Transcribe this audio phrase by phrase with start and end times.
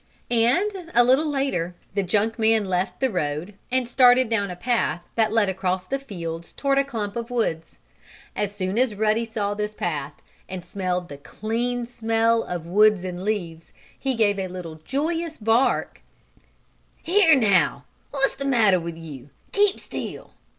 [0.31, 5.03] And, a little later, the junk man left the road, and started down a path
[5.13, 7.77] that led across the fields toward a clump of woods.
[8.35, 10.13] As soon as Ruddy saw this path,
[10.49, 16.01] and smelled the clean smell of woods and leaves, he gave a little joyous bark.
[17.03, 17.83] "Here now!
[18.09, 19.29] What's the matter with you?
[19.51, 20.31] Keep still!"